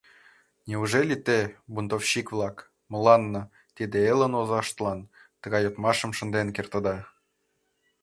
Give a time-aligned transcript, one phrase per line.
[0.69, 1.37] —Неужели те,
[1.73, 2.57] бунтовщик-влак,
[2.91, 3.41] мыланна,
[3.75, 4.99] тиде элын озаштлан,
[5.41, 6.97] тыгай йодмашым шынден кертыда?